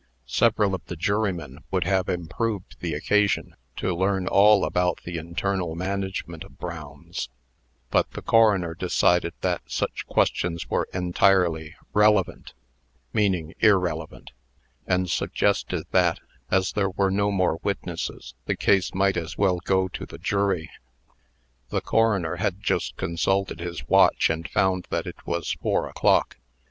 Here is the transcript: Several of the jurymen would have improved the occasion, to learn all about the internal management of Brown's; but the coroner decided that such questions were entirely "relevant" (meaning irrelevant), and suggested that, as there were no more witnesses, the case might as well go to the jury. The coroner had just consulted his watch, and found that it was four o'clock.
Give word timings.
Several 0.25 0.73
of 0.73 0.83
the 0.87 0.95
jurymen 0.95 1.59
would 1.69 1.83
have 1.83 2.09
improved 2.09 2.77
the 2.79 2.95
occasion, 2.95 3.55
to 3.75 3.95
learn 3.95 4.27
all 4.27 4.65
about 4.65 4.99
the 5.03 5.19
internal 5.19 5.75
management 5.75 6.43
of 6.43 6.57
Brown's; 6.57 7.29
but 7.91 8.09
the 8.13 8.23
coroner 8.23 8.73
decided 8.73 9.33
that 9.41 9.61
such 9.67 10.07
questions 10.07 10.67
were 10.67 10.89
entirely 10.91 11.75
"relevant" 11.93 12.55
(meaning 13.13 13.53
irrelevant), 13.59 14.31
and 14.87 15.07
suggested 15.11 15.85
that, 15.91 16.19
as 16.49 16.71
there 16.71 16.89
were 16.89 17.11
no 17.11 17.29
more 17.29 17.59
witnesses, 17.61 18.33
the 18.47 18.55
case 18.55 18.95
might 18.95 19.17
as 19.17 19.37
well 19.37 19.59
go 19.65 19.87
to 19.89 20.07
the 20.07 20.17
jury. 20.17 20.71
The 21.69 21.79
coroner 21.79 22.37
had 22.37 22.59
just 22.63 22.97
consulted 22.97 23.59
his 23.59 23.87
watch, 23.87 24.31
and 24.31 24.49
found 24.49 24.87
that 24.89 25.05
it 25.05 25.27
was 25.27 25.53
four 25.61 25.87
o'clock. 25.87 26.37